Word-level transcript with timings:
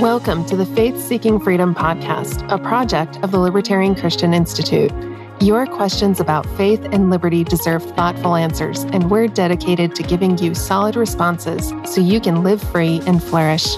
Welcome 0.00 0.46
to 0.46 0.54
the 0.54 0.64
Faith 0.64 0.96
Seeking 1.00 1.40
Freedom 1.40 1.74
podcast, 1.74 2.48
a 2.52 2.56
project 2.56 3.16
of 3.24 3.32
the 3.32 3.40
Libertarian 3.40 3.96
Christian 3.96 4.32
Institute. 4.32 4.92
Your 5.40 5.66
questions 5.66 6.20
about 6.20 6.46
faith 6.56 6.80
and 6.92 7.10
liberty 7.10 7.42
deserve 7.42 7.82
thoughtful 7.96 8.36
answers, 8.36 8.84
and 8.84 9.10
we're 9.10 9.26
dedicated 9.26 9.96
to 9.96 10.04
giving 10.04 10.38
you 10.38 10.54
solid 10.54 10.94
responses 10.94 11.72
so 11.84 12.00
you 12.00 12.20
can 12.20 12.44
live 12.44 12.62
free 12.62 13.00
and 13.08 13.20
flourish. 13.20 13.74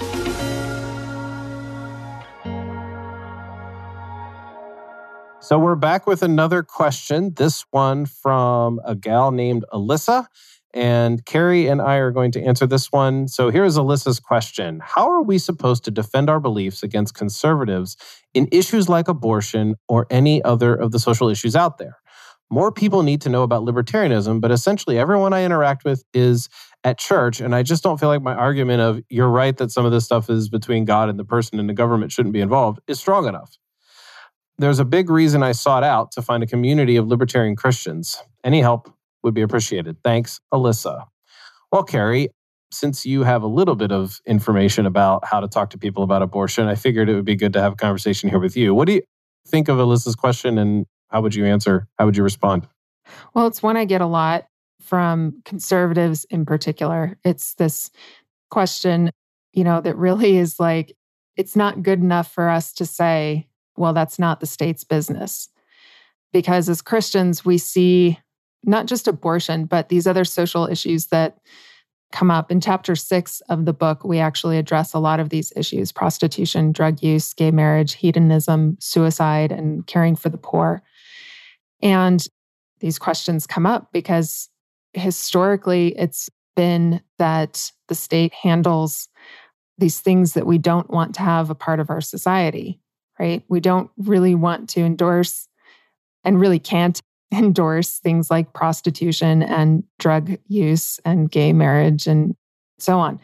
So, 5.39 5.57
we're 5.57 5.73
back 5.73 6.05
with 6.05 6.21
another 6.21 6.61
question. 6.61 7.33
This 7.33 7.65
one 7.71 8.05
from 8.05 8.79
a 8.85 8.93
gal 8.93 9.31
named 9.31 9.65
Alyssa. 9.73 10.27
And 10.73 11.25
Carrie 11.25 11.67
and 11.67 11.81
I 11.81 11.95
are 11.95 12.11
going 12.11 12.31
to 12.31 12.41
answer 12.41 12.65
this 12.65 12.91
one. 12.91 13.27
So 13.27 13.49
here's 13.49 13.77
Alyssa's 13.77 14.19
question 14.19 14.79
How 14.83 15.09
are 15.09 15.21
we 15.21 15.37
supposed 15.37 15.83
to 15.85 15.91
defend 15.91 16.29
our 16.29 16.39
beliefs 16.39 16.83
against 16.83 17.13
conservatives 17.13 17.97
in 18.33 18.47
issues 18.51 18.87
like 18.87 19.07
abortion 19.07 19.75
or 19.87 20.07
any 20.09 20.41
other 20.43 20.73
of 20.73 20.91
the 20.91 20.99
social 20.99 21.29
issues 21.29 21.55
out 21.55 21.77
there? 21.77 21.97
More 22.49 22.71
people 22.71 23.03
need 23.03 23.21
to 23.21 23.29
know 23.29 23.43
about 23.43 23.63
libertarianism, 23.63 24.41
but 24.41 24.51
essentially 24.51 24.99
everyone 24.99 25.31
I 25.31 25.45
interact 25.45 25.85
with 25.85 26.03
is 26.13 26.49
at 26.83 26.97
church. 26.97 27.39
And 27.39 27.55
I 27.55 27.63
just 27.63 27.83
don't 27.83 27.99
feel 27.99 28.09
like 28.09 28.21
my 28.21 28.33
argument 28.33 28.81
of 28.81 29.01
you're 29.09 29.29
right 29.29 29.55
that 29.57 29.71
some 29.71 29.85
of 29.85 29.91
this 29.91 30.03
stuff 30.03 30.29
is 30.29 30.49
between 30.49 30.83
God 30.83 31.09
and 31.09 31.17
the 31.17 31.23
person 31.23 31.59
and 31.59 31.69
the 31.69 31.73
government 31.73 32.11
shouldn't 32.11 32.33
be 32.33 32.41
involved 32.41 32.79
is 32.87 32.99
strong 32.99 33.27
enough. 33.27 33.57
There's 34.57 34.79
a 34.79 34.85
big 34.85 35.09
reason 35.09 35.43
I 35.43 35.53
sought 35.53 35.83
out 35.83 36.11
to 36.11 36.21
find 36.21 36.43
a 36.43 36.47
community 36.47 36.97
of 36.97 37.07
libertarian 37.07 37.55
Christians. 37.55 38.21
Any 38.43 38.61
help 38.61 38.93
would 39.23 39.33
be 39.33 39.41
appreciated. 39.41 39.97
Thanks, 40.03 40.39
Alyssa. 40.53 41.05
Well, 41.71 41.83
Carrie, 41.83 42.29
since 42.71 43.05
you 43.05 43.23
have 43.23 43.43
a 43.43 43.47
little 43.47 43.75
bit 43.75 43.91
of 43.91 44.19
information 44.25 44.85
about 44.85 45.25
how 45.25 45.39
to 45.39 45.47
talk 45.47 45.69
to 45.71 45.77
people 45.77 46.03
about 46.03 46.21
abortion, 46.21 46.67
I 46.67 46.75
figured 46.75 47.09
it 47.09 47.15
would 47.15 47.25
be 47.25 47.35
good 47.35 47.53
to 47.53 47.61
have 47.61 47.73
a 47.73 47.75
conversation 47.75 48.29
here 48.29 48.39
with 48.39 48.55
you. 48.55 48.73
What 48.73 48.87
do 48.87 48.93
you 48.93 49.01
think 49.47 49.67
of 49.67 49.77
Alyssa's 49.77 50.15
question 50.15 50.57
and 50.57 50.85
how 51.09 51.21
would 51.21 51.35
you 51.35 51.45
answer? 51.45 51.87
How 51.99 52.05
would 52.05 52.15
you 52.15 52.23
respond? 52.23 52.67
Well, 53.33 53.47
it's 53.47 53.61
one 53.61 53.75
I 53.75 53.85
get 53.85 54.01
a 54.01 54.05
lot 54.05 54.45
from 54.81 55.41
conservatives 55.45 56.25
in 56.29 56.45
particular. 56.45 57.17
It's 57.23 57.55
this 57.55 57.91
question, 58.49 59.11
you 59.53 59.63
know, 59.63 59.81
that 59.81 59.97
really 59.97 60.37
is 60.37 60.59
like, 60.59 60.95
it's 61.35 61.55
not 61.55 61.83
good 61.83 61.99
enough 61.99 62.31
for 62.31 62.49
us 62.49 62.73
to 62.73 62.85
say, 62.85 63.47
well, 63.75 63.93
that's 63.93 64.19
not 64.19 64.39
the 64.39 64.45
state's 64.45 64.83
business. 64.83 65.49
Because 66.33 66.69
as 66.69 66.81
Christians, 66.81 67.43
we 67.43 67.57
see 67.57 68.19
not 68.63 68.85
just 68.85 69.07
abortion, 69.07 69.65
but 69.65 69.89
these 69.89 70.07
other 70.07 70.25
social 70.25 70.67
issues 70.67 71.07
that 71.07 71.37
come 72.11 72.29
up. 72.29 72.51
In 72.51 72.59
chapter 72.59 72.95
six 72.95 73.41
of 73.49 73.65
the 73.65 73.73
book, 73.73 74.03
we 74.03 74.19
actually 74.19 74.57
address 74.57 74.93
a 74.93 74.99
lot 74.99 75.19
of 75.19 75.29
these 75.29 75.53
issues 75.55 75.91
prostitution, 75.91 76.71
drug 76.71 77.01
use, 77.01 77.33
gay 77.33 77.51
marriage, 77.51 77.93
hedonism, 77.93 78.77
suicide, 78.79 79.51
and 79.51 79.87
caring 79.87 80.15
for 80.15 80.29
the 80.29 80.37
poor. 80.37 80.83
And 81.81 82.25
these 82.79 82.99
questions 82.99 83.47
come 83.47 83.65
up 83.65 83.91
because 83.91 84.49
historically 84.93 85.97
it's 85.97 86.29
been 86.55 87.01
that 87.17 87.71
the 87.87 87.95
state 87.95 88.33
handles 88.33 89.07
these 89.77 89.99
things 89.99 90.33
that 90.33 90.45
we 90.45 90.57
don't 90.57 90.89
want 90.89 91.15
to 91.15 91.21
have 91.21 91.49
a 91.49 91.55
part 91.55 91.79
of 91.79 91.89
our 91.89 92.01
society, 92.01 92.79
right? 93.19 93.43
We 93.47 93.59
don't 93.59 93.89
really 93.97 94.35
want 94.35 94.69
to 94.71 94.81
endorse 94.81 95.47
and 96.23 96.39
really 96.39 96.59
can't 96.59 97.01
endorse 97.31 97.99
things 97.99 98.29
like 98.29 98.53
prostitution 98.53 99.41
and 99.43 99.83
drug 99.99 100.37
use 100.47 100.99
and 101.05 101.31
gay 101.31 101.53
marriage 101.53 102.07
and 102.07 102.35
so 102.77 102.99
on. 102.99 103.19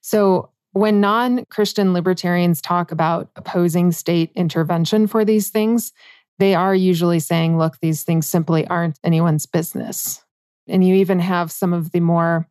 So, 0.00 0.50
when 0.72 1.00
non 1.00 1.46
Christian 1.46 1.94
libertarians 1.94 2.60
talk 2.60 2.92
about 2.92 3.30
opposing 3.36 3.92
state 3.92 4.30
intervention 4.34 5.06
for 5.06 5.24
these 5.24 5.48
things, 5.48 5.92
they 6.38 6.54
are 6.54 6.74
usually 6.74 7.18
saying, 7.18 7.56
look, 7.56 7.78
these 7.80 8.04
things 8.04 8.26
simply 8.26 8.66
aren't 8.66 8.98
anyone's 9.02 9.46
business. 9.46 10.22
And 10.68 10.86
you 10.86 10.96
even 10.96 11.18
have 11.18 11.50
some 11.50 11.72
of 11.72 11.92
the 11.92 12.00
more, 12.00 12.46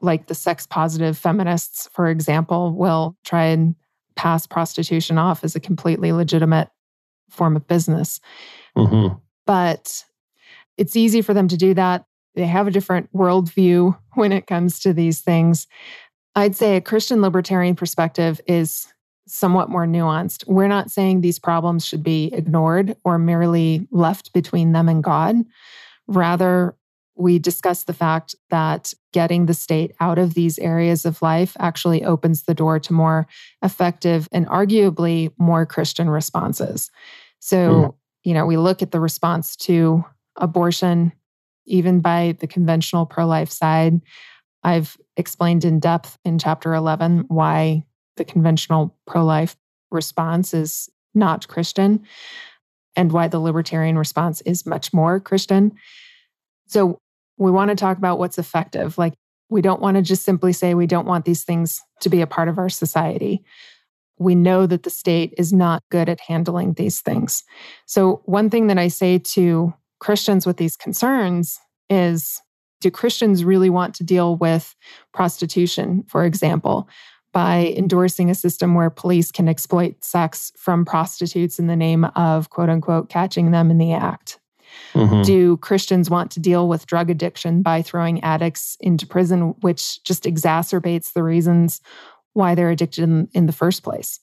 like 0.00 0.26
the 0.26 0.34
sex 0.34 0.66
positive 0.66 1.16
feminists, 1.16 1.88
for 1.92 2.08
example, 2.08 2.74
will 2.74 3.16
try 3.24 3.46
and 3.46 3.76
pass 4.14 4.46
prostitution 4.46 5.16
off 5.16 5.42
as 5.42 5.56
a 5.56 5.60
completely 5.60 6.12
legitimate 6.12 6.68
form 7.30 7.56
of 7.56 7.66
business. 7.66 8.20
Mm-hmm. 8.76 9.14
But 9.52 10.06
it's 10.78 10.96
easy 10.96 11.20
for 11.20 11.34
them 11.34 11.46
to 11.48 11.58
do 11.58 11.74
that. 11.74 12.06
They 12.34 12.46
have 12.46 12.66
a 12.66 12.70
different 12.70 13.12
worldview 13.12 13.98
when 14.14 14.32
it 14.32 14.46
comes 14.46 14.80
to 14.80 14.94
these 14.94 15.20
things. 15.20 15.66
I'd 16.34 16.56
say 16.56 16.76
a 16.76 16.80
Christian 16.80 17.20
libertarian 17.20 17.76
perspective 17.76 18.40
is 18.46 18.90
somewhat 19.26 19.68
more 19.68 19.84
nuanced. 19.84 20.46
We're 20.46 20.68
not 20.68 20.90
saying 20.90 21.20
these 21.20 21.38
problems 21.38 21.84
should 21.84 22.02
be 22.02 22.30
ignored 22.32 22.96
or 23.04 23.18
merely 23.18 23.86
left 23.90 24.32
between 24.32 24.72
them 24.72 24.88
and 24.88 25.04
God. 25.04 25.36
Rather, 26.06 26.74
we 27.14 27.38
discuss 27.38 27.84
the 27.84 27.92
fact 27.92 28.34
that 28.48 28.94
getting 29.12 29.44
the 29.44 29.52
state 29.52 29.94
out 30.00 30.16
of 30.16 30.32
these 30.32 30.58
areas 30.60 31.04
of 31.04 31.20
life 31.20 31.58
actually 31.60 32.02
opens 32.06 32.44
the 32.44 32.54
door 32.54 32.80
to 32.80 32.94
more 32.94 33.26
effective 33.62 34.30
and 34.32 34.46
arguably 34.46 35.30
more 35.36 35.66
Christian 35.66 36.08
responses. 36.08 36.90
So, 37.38 37.68
mm 37.68 37.94
you 38.24 38.34
know, 38.34 38.46
we 38.46 38.56
look 38.56 38.82
at 38.82 38.90
the 38.90 39.00
response 39.00 39.56
to 39.56 40.04
abortion, 40.36 41.12
even 41.66 42.00
by 42.00 42.36
the 42.40 42.46
conventional 42.46 43.06
pro 43.06 43.26
life 43.26 43.50
side. 43.50 44.00
I've 44.62 44.96
explained 45.16 45.64
in 45.64 45.80
depth 45.80 46.18
in 46.24 46.38
chapter 46.38 46.74
11 46.74 47.24
why 47.28 47.84
the 48.16 48.24
conventional 48.24 48.96
pro 49.06 49.24
life 49.24 49.56
response 49.90 50.54
is 50.54 50.88
not 51.14 51.48
Christian 51.48 52.04
and 52.96 53.12
why 53.12 53.28
the 53.28 53.40
libertarian 53.40 53.98
response 53.98 54.40
is 54.42 54.66
much 54.66 54.92
more 54.92 55.18
Christian. 55.20 55.72
So, 56.66 56.98
we 57.38 57.50
want 57.50 57.70
to 57.70 57.74
talk 57.74 57.98
about 57.98 58.18
what's 58.18 58.38
effective. 58.38 58.98
Like, 58.98 59.14
we 59.48 59.62
don't 59.62 59.80
want 59.80 59.96
to 59.96 60.02
just 60.02 60.22
simply 60.22 60.52
say 60.52 60.74
we 60.74 60.86
don't 60.86 61.06
want 61.06 61.24
these 61.24 61.44
things 61.44 61.82
to 62.00 62.08
be 62.08 62.20
a 62.20 62.26
part 62.26 62.48
of 62.48 62.58
our 62.58 62.68
society 62.68 63.42
we 64.18 64.34
know 64.34 64.66
that 64.66 64.82
the 64.82 64.90
state 64.90 65.34
is 65.36 65.52
not 65.52 65.82
good 65.90 66.08
at 66.08 66.20
handling 66.20 66.74
these 66.74 67.00
things. 67.00 67.42
So, 67.86 68.22
one 68.24 68.50
thing 68.50 68.66
that 68.68 68.78
I 68.78 68.88
say 68.88 69.18
to 69.18 69.74
Christians 69.98 70.46
with 70.46 70.56
these 70.56 70.76
concerns 70.76 71.58
is 71.88 72.40
do 72.80 72.90
Christians 72.90 73.44
really 73.44 73.70
want 73.70 73.94
to 73.94 74.04
deal 74.04 74.36
with 74.36 74.74
prostitution, 75.12 76.04
for 76.08 76.24
example, 76.24 76.88
by 77.32 77.72
endorsing 77.76 78.28
a 78.28 78.34
system 78.34 78.74
where 78.74 78.90
police 78.90 79.32
can 79.32 79.48
exploit 79.48 80.04
sex 80.04 80.52
from 80.56 80.84
prostitutes 80.84 81.58
in 81.58 81.66
the 81.66 81.76
name 81.76 82.04
of 82.16 82.50
quote 82.50 82.68
unquote 82.68 83.08
catching 83.08 83.52
them 83.52 83.70
in 83.70 83.78
the 83.78 83.92
act? 83.92 84.38
Mm-hmm. 84.94 85.22
Do 85.22 85.56
Christians 85.58 86.10
want 86.10 86.30
to 86.32 86.40
deal 86.40 86.68
with 86.68 86.86
drug 86.86 87.10
addiction 87.10 87.62
by 87.62 87.82
throwing 87.82 88.22
addicts 88.22 88.76
into 88.80 89.06
prison, 89.06 89.54
which 89.60 90.02
just 90.04 90.24
exacerbates 90.24 91.12
the 91.12 91.22
reasons 91.22 91.80
why 92.34 92.54
they're 92.54 92.70
addicted 92.70 93.04
in, 93.04 93.28
in 93.32 93.46
the 93.46 93.52
first 93.52 93.82
place. 93.82 94.20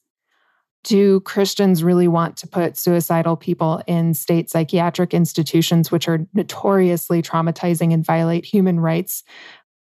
Do 0.83 1.19
Christians 1.21 1.83
really 1.83 2.07
want 2.07 2.37
to 2.37 2.47
put 2.47 2.77
suicidal 2.77 3.35
people 3.35 3.81
in 3.85 4.13
state 4.13 4.49
psychiatric 4.49 5.13
institutions, 5.13 5.91
which 5.91 6.07
are 6.07 6.25
notoriously 6.33 7.21
traumatizing 7.21 7.93
and 7.93 8.05
violate 8.05 8.45
human 8.45 8.79
rights 8.79 9.23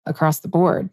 across 0.06 0.40
the 0.40 0.48
board? 0.48 0.90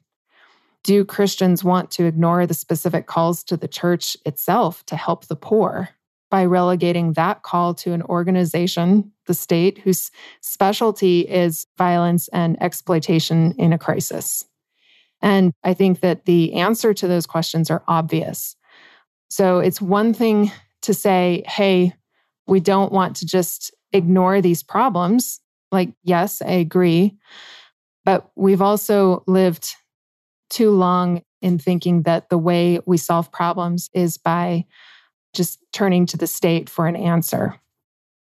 Do 0.84 1.04
Christians 1.04 1.64
want 1.64 1.90
to 1.92 2.06
ignore 2.06 2.46
the 2.46 2.54
specific 2.54 3.08
calls 3.08 3.44
to 3.46 3.58
the 3.58 3.68
church 3.68 4.16
itself 4.26 4.86
to 4.86 4.96
help 4.96 5.26
the 5.26 5.36
poor 5.36 5.90
by 6.30 6.46
relegating 6.46 7.14
that 7.14 7.42
call 7.42 7.74
to 7.74 7.94
an 7.94 8.04
organization, 8.04 9.12
the 9.26 9.34
state, 9.34 9.80
whose 9.80 10.12
specialty 10.42 11.22
is 11.22 11.66
violence 11.78 12.28
and 12.28 12.62
exploitation 12.62 13.56
in 13.58 13.74
a 13.74 13.80
crisis? 13.80 14.46
And 15.26 15.54
I 15.64 15.74
think 15.74 16.02
that 16.02 16.26
the 16.26 16.54
answer 16.54 16.94
to 16.94 17.08
those 17.08 17.26
questions 17.26 17.72
are 17.72 17.84
obvious. 17.88 18.56
So 19.32 19.58
it's 19.58 19.82
one 19.82 20.14
thing 20.14 20.52
to 20.84 20.94
say, 20.94 21.44
hey, 21.48 21.94
we 22.46 22.60
don't 22.60 22.92
want 22.92 23.16
to 23.18 23.26
just 23.26 23.74
ignore 23.92 24.40
these 24.40 24.62
problems. 24.62 25.42
Like, 25.72 25.90
yes, 26.04 26.44
I 26.44 26.52
agree. 26.52 27.18
But 28.06 28.30
we've 28.36 28.62
also 28.62 29.24
lived 29.26 29.76
too 30.52 30.70
long 30.70 31.24
in 31.42 31.58
thinking 31.58 32.04
that 32.04 32.30
the 32.30 32.38
way 32.38 32.80
we 32.86 32.98
solve 32.98 33.32
problems 33.32 33.90
is 33.96 34.20
by 34.20 34.66
just 35.34 35.58
turning 35.74 36.06
to 36.06 36.18
the 36.18 36.28
state 36.28 36.70
for 36.70 36.86
an 36.86 36.96
answer. 36.96 37.60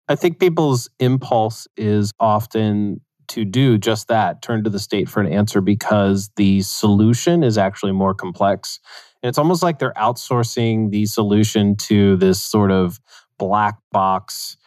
I 0.08 0.16
think 0.16 0.40
people's 0.40 0.90
impulse 1.00 1.68
is 1.76 2.14
often 2.18 3.02
to 3.30 3.46
do 3.46 3.78
just 3.78 4.08
that 4.08 4.42
turn 4.42 4.64
to 4.64 4.70
the 4.70 4.80
state 4.80 5.10
for 5.10 5.22
an 5.22 5.32
answer 5.32 5.62
because 5.62 6.30
the 6.36 6.62
solution 6.62 7.44
is 7.44 7.58
actually 7.58 7.92
more 7.92 8.14
complex. 8.14 8.80
And 9.22 9.30
it's 9.30 9.38
almost 9.38 9.64
like 9.64 9.80
they're 9.80 9.94
outsourcing 9.94 10.92
the 10.92 11.06
solution 11.06 11.76
to 11.78 12.18
this 12.18 12.42
sort 12.42 12.72
of 12.72 13.00
black 13.38 13.78
box 13.92 14.58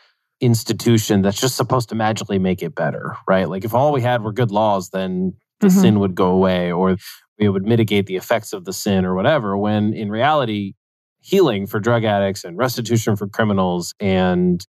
institution 0.41 1.23
that's 1.23 1.41
just 1.41 1.57
supposed 1.57 1.89
to 1.91 1.95
magically 1.95 2.39
make 2.39 2.63
it 2.63 2.75
better, 2.75 3.17
right? 3.29 3.49
Like 3.49 3.65
if 3.65 3.75
all 3.75 3.93
we 3.93 4.01
had 4.01 4.23
were 4.23 4.33
good 4.33 4.51
laws, 4.51 4.91
then 4.91 5.35
the 5.61 5.69
mm-hmm. 5.69 5.81
sin 5.81 6.01
would 6.01 6.15
go 6.15 6.31
away 6.31 6.73
or 6.73 6.97
we 7.39 7.49
would 7.49 7.65
mitigate 7.65 8.07
the 8.07 8.17
effects 8.17 8.53
of 8.53 8.65
the 8.65 8.73
sin 8.73 9.05
or 9.05 9.15
whatever. 9.15 9.57
When 9.57 9.93
in 9.93 10.11
reality, 10.11 10.75
healing 11.21 11.67
for 11.67 11.81
drug 11.81 12.05
addicts 12.05 12.45
and 12.45 12.57
restitution 12.57 13.17
for 13.17 13.29
criminals 13.29 13.95
and 14.01 14.67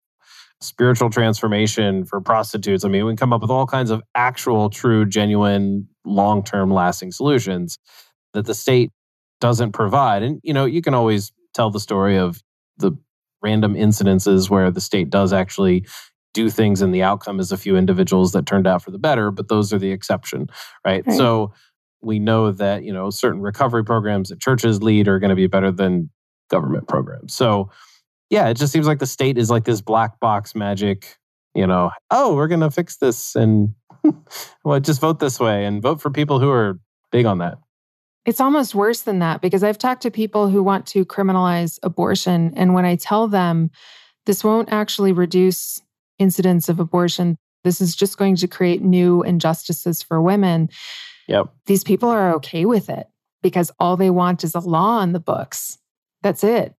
spiritual 0.61 1.11
transformation 1.11 2.05
for 2.05 2.21
prostitutes. 2.21 2.85
I 2.85 2.89
mean, 2.89 3.05
we 3.07 3.12
can 3.12 3.17
come 3.17 3.33
up 3.33 3.41
with 3.41 3.51
all 3.51 3.67
kinds 3.67 3.91
of 3.91 4.03
actual, 4.15 4.71
true, 4.71 5.07
genuine, 5.07 5.89
long 6.05 6.43
term 6.43 6.71
lasting 6.71 7.12
solutions 7.12 7.79
that 8.35 8.47
the 8.47 8.55
state 8.55 8.91
doesn't 9.41 9.73
provide. 9.73 10.23
And, 10.23 10.41
you 10.43 10.53
know, 10.53 10.67
you 10.67 10.83
can 10.83 10.95
always 10.95 11.33
tell 11.55 11.71
the 11.71 11.81
story 11.81 12.19
of 12.19 12.43
the 12.77 12.93
random 13.43 13.75
incidences 13.75 14.51
where 14.51 14.71
the 14.71 14.81
state 14.81 15.11
does 15.11 15.33
actually 15.33 15.87
do 16.33 16.51
things 16.51 16.83
and 16.83 16.95
the 16.95 17.03
outcome 17.03 17.41
is 17.41 17.51
a 17.51 17.56
few 17.56 17.77
individuals 17.77 18.33
that 18.33 18.47
turned 18.47 18.67
out 18.67 18.83
for 18.83 18.91
the 18.91 18.99
better, 18.99 19.31
but 19.31 19.49
those 19.49 19.73
are 19.73 19.79
the 19.79 19.91
exception, 19.91 20.47
right? 20.85 21.05
right. 21.06 21.17
So 21.17 21.53
we 22.03 22.19
know 22.19 22.53
that, 22.53 22.85
you 22.85 22.93
know, 22.93 23.11
certain 23.11 23.41
recovery 23.41 23.85
programs 23.85 24.29
that 24.29 24.41
churches 24.41 24.83
lead 24.83 25.09
are 25.09 25.19
going 25.19 25.31
to 25.31 25.37
be 25.37 25.49
better 25.49 25.73
than 25.73 26.11
government 26.49 26.87
programs. 26.87 27.35
So 27.35 27.71
yeah, 28.31 28.49
it 28.49 28.56
just 28.56 28.73
seems 28.73 28.87
like 28.87 29.00
the 29.00 29.06
state 29.06 29.37
is 29.37 29.50
like 29.50 29.65
this 29.65 29.81
black 29.81 30.19
box 30.21 30.55
magic, 30.55 31.19
you 31.55 31.67
know, 31.67 31.91
oh, 32.11 32.35
we're 32.35 32.49
going 32.49 32.61
to 32.61 32.71
fix 32.71 32.97
this 32.97 33.35
and 33.35 33.75
well, 34.65 34.81
just 34.81 35.00
vote 35.00 35.19
this 35.19 35.38
way 35.38 35.65
and 35.65 35.82
vote 35.82 36.00
for 36.00 36.11
people 36.11 36.38
who 36.38 36.50
are 36.50 36.79
big 37.11 37.27
on 37.27 37.38
that. 37.38 37.59
It's 38.27 38.41
almost 38.41 38.75
worse 38.75 39.03
than 39.03 39.19
that 39.19 39.41
because 39.41 39.65
I've 39.65 39.79
talked 39.79 40.03
to 40.03 40.11
people 40.11 40.49
who 40.49 40.62
want 40.62 40.87
to 40.88 41.05
criminalize 41.05 41.79
abortion. 41.82 42.53
And 42.55 42.75
when 42.75 42.85
I 42.85 42.97
tell 42.97 43.27
them 43.29 43.71
this 44.27 44.44
won't 44.44 44.71
actually 44.73 45.12
reduce 45.12 45.81
incidents 46.19 46.69
of 46.69 46.79
abortion, 46.79 47.37
this 47.65 47.81
is 47.81 47.97
just 47.97 48.19
going 48.19 48.37
to 48.37 48.49
create 48.49 48.82
new 48.82 49.23
injustices 49.23 50.03
for 50.03 50.21
women. 50.21 50.69
Yep. 51.29 51.47
These 51.67 51.82
people 51.82 52.09
are 52.11 52.35
okay 52.35 52.65
with 52.65 52.88
it 52.91 53.06
because 53.43 53.73
all 53.79 53.97
they 53.97 54.11
want 54.11 54.44
is 54.44 54.55
a 54.55 54.61
law 54.61 54.99
on 54.99 55.12
the 55.12 55.21
books. 55.21 55.79
That's 56.23 56.44
it. 56.44 56.75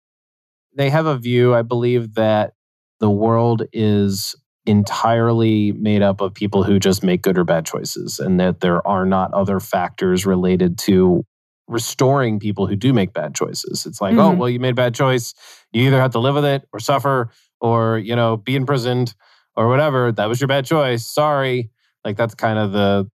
They 0.75 0.89
have 0.89 1.05
a 1.05 1.17
view, 1.17 1.53
I 1.53 1.61
believe, 1.61 2.15
that 2.15 2.53
the 2.99 3.09
world 3.09 3.63
is 3.73 4.35
entirely 4.65 5.71
made 5.71 6.01
up 6.01 6.21
of 6.21 6.33
people 6.33 6.63
who 6.63 6.79
just 6.79 7.03
make 7.03 7.23
good 7.23 7.37
or 7.37 7.43
bad 7.43 7.65
choices 7.65 8.19
and 8.19 8.39
that 8.39 8.59
there 8.59 8.85
are 8.87 9.05
not 9.05 9.33
other 9.33 9.59
factors 9.59 10.25
related 10.25 10.77
to 10.77 11.25
restoring 11.67 12.39
people 12.39 12.67
who 12.67 12.75
do 12.75 12.93
make 12.93 13.13
bad 13.13 13.33
choices. 13.33 13.85
It's 13.85 14.01
like, 14.01 14.13
oh, 14.13 14.17
mm-hmm. 14.17 14.35
oh, 14.35 14.39
well, 14.39 14.49
you 14.49 14.59
made 14.59 14.73
a 14.73 14.75
bad 14.75 14.93
choice. 14.93 15.33
You 15.71 15.87
either 15.87 15.99
have 15.99 16.11
to 16.11 16.19
live 16.19 16.35
with 16.35 16.45
it 16.45 16.67
or 16.73 16.79
suffer 16.79 17.31
or, 17.59 17.97
you 17.97 18.15
know, 18.15 18.37
be 18.37 18.55
imprisoned 18.55 19.15
or 19.55 19.67
whatever. 19.67 20.11
That 20.11 20.27
was 20.29 20.39
your 20.39 20.47
bad 20.47 20.65
choice. 20.65 21.05
Sorry. 21.05 21.71
Like 22.03 22.17
that's 22.17 22.35
kind 22.35 22.59
of 22.59 22.71
the 22.71 23.09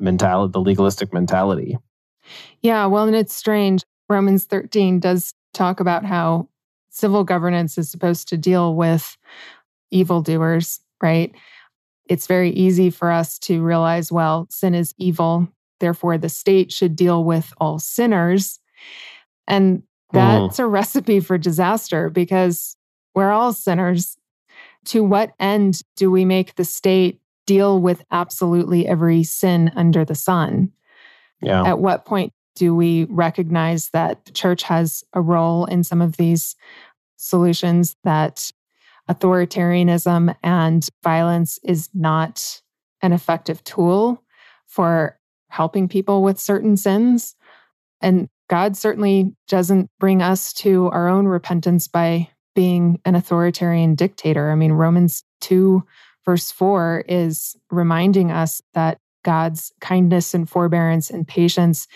mentality, 0.00 0.52
the 0.52 0.60
legalistic 0.60 1.12
mentality. 1.12 1.76
Yeah. 2.62 2.86
Well, 2.86 3.06
and 3.06 3.16
it's 3.16 3.34
strange. 3.34 3.82
Romans 4.08 4.44
13 4.44 5.00
does 5.00 5.34
talk 5.52 5.80
about 5.80 6.04
how 6.04 6.48
civil 6.96 7.24
governance 7.24 7.76
is 7.76 7.90
supposed 7.90 8.26
to 8.28 8.38
deal 8.38 8.74
with 8.74 9.18
evildoers, 9.90 10.80
right? 11.02 11.34
It's 12.08 12.26
very 12.26 12.50
easy 12.50 12.88
for 12.88 13.10
us 13.10 13.38
to 13.40 13.62
realize, 13.62 14.10
well, 14.10 14.46
sin 14.48 14.74
is 14.74 14.94
evil. 14.96 15.46
Therefore, 15.78 16.16
the 16.16 16.30
state 16.30 16.72
should 16.72 16.96
deal 16.96 17.22
with 17.22 17.52
all 17.58 17.78
sinners. 17.78 18.58
And 19.46 19.82
that's 20.10 20.56
mm. 20.56 20.64
a 20.64 20.66
recipe 20.66 21.20
for 21.20 21.36
disaster 21.36 22.08
because 22.08 22.76
we're 23.14 23.30
all 23.30 23.52
sinners. 23.52 24.16
To 24.86 25.04
what 25.04 25.32
end 25.38 25.82
do 25.96 26.10
we 26.10 26.24
make 26.24 26.54
the 26.54 26.64
state 26.64 27.20
deal 27.44 27.78
with 27.78 28.02
absolutely 28.10 28.86
every 28.86 29.22
sin 29.22 29.70
under 29.76 30.04
the 30.04 30.14
sun? 30.14 30.72
Yeah. 31.42 31.62
At 31.66 31.78
what 31.78 32.06
point 32.06 32.32
do 32.56 32.74
we 32.74 33.04
recognize 33.04 33.90
that 33.90 34.24
the 34.24 34.32
church 34.32 34.64
has 34.64 35.04
a 35.12 35.20
role 35.20 35.66
in 35.66 35.84
some 35.84 36.02
of 36.02 36.16
these 36.16 36.56
solutions, 37.16 37.96
that 38.02 38.50
authoritarianism 39.08 40.34
and 40.42 40.88
violence 41.04 41.60
is 41.62 41.88
not 41.94 42.60
an 43.02 43.12
effective 43.12 43.62
tool 43.62 44.22
for 44.66 45.18
helping 45.48 45.86
people 45.86 46.22
with 46.22 46.40
certain 46.40 46.76
sins? 46.76 47.36
And 48.00 48.28
God 48.48 48.76
certainly 48.76 49.34
doesn't 49.48 49.90
bring 50.00 50.22
us 50.22 50.52
to 50.54 50.88
our 50.90 51.08
own 51.08 51.26
repentance 51.26 51.88
by 51.88 52.28
being 52.54 53.00
an 53.04 53.14
authoritarian 53.14 53.94
dictator. 53.94 54.50
I 54.50 54.54
mean, 54.54 54.72
Romans 54.72 55.22
2, 55.42 55.84
verse 56.24 56.50
4 56.50 57.04
is 57.06 57.56
reminding 57.70 58.30
us 58.30 58.62
that 58.74 58.98
God's 59.26 59.72
kindness 59.80 60.34
and 60.34 60.48
forbearance 60.48 61.10
and 61.10 61.26
patience 61.26 61.88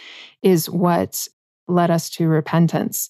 is 0.43 0.69
what 0.69 1.29
led 1.69 1.89
us 1.89 2.11
to 2.11 2.27
repentance. 2.27 3.09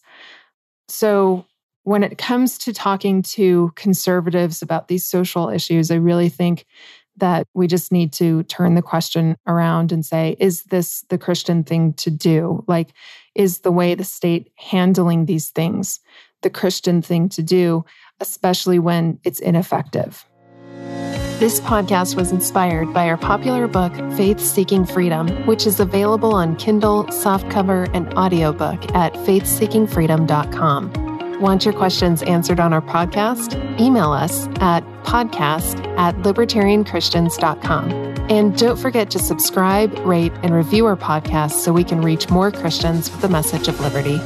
So, 0.88 1.46
when 1.84 2.04
it 2.04 2.18
comes 2.18 2.58
to 2.58 2.74
talking 2.74 3.22
to 3.22 3.72
conservatives 3.76 4.60
about 4.60 4.88
these 4.88 5.06
social 5.06 5.48
issues, 5.48 5.90
I 5.90 5.94
really 5.94 6.28
think 6.28 6.66
that 7.16 7.46
we 7.54 7.66
just 7.66 7.90
need 7.90 8.12
to 8.12 8.42
turn 8.42 8.74
the 8.74 8.82
question 8.82 9.36
around 9.46 9.90
and 9.90 10.04
say, 10.04 10.36
is 10.38 10.64
this 10.64 11.02
the 11.08 11.16
Christian 11.16 11.64
thing 11.64 11.94
to 11.94 12.10
do? 12.10 12.62
Like, 12.68 12.90
is 13.34 13.60
the 13.60 13.72
way 13.72 13.94
the 13.94 14.04
state 14.04 14.52
handling 14.56 15.24
these 15.24 15.48
things 15.48 15.98
the 16.42 16.50
Christian 16.50 17.00
thing 17.02 17.28
to 17.30 17.42
do, 17.42 17.84
especially 18.20 18.78
when 18.78 19.18
it's 19.24 19.40
ineffective? 19.40 20.26
This 21.40 21.58
podcast 21.58 22.14
was 22.16 22.30
inspired 22.32 22.92
by 22.92 23.08
our 23.08 23.16
popular 23.16 23.66
book, 23.66 23.94
Faith 24.14 24.38
Seeking 24.38 24.84
Freedom, 24.84 25.26
which 25.46 25.66
is 25.66 25.80
available 25.80 26.34
on 26.34 26.54
Kindle, 26.56 27.04
softcover, 27.04 27.88
and 27.94 28.12
audiobook 28.12 28.94
at 28.94 29.14
faithseekingfreedom.com. 29.14 31.40
Want 31.40 31.64
your 31.64 31.72
questions 31.72 32.22
answered 32.24 32.60
on 32.60 32.74
our 32.74 32.82
podcast? 32.82 33.80
Email 33.80 34.12
us 34.12 34.48
at 34.60 34.84
podcast 35.04 35.82
at 35.96 36.14
libertarianchristians.com. 36.16 37.90
And 38.30 38.58
don't 38.58 38.78
forget 38.78 39.10
to 39.12 39.18
subscribe, 39.18 39.98
rate, 40.00 40.32
and 40.42 40.54
review 40.54 40.84
our 40.84 40.94
podcast 40.94 41.52
so 41.52 41.72
we 41.72 41.84
can 41.84 42.02
reach 42.02 42.28
more 42.28 42.50
Christians 42.50 43.10
with 43.10 43.22
the 43.22 43.30
message 43.30 43.66
of 43.66 43.80
liberty. 43.80 44.20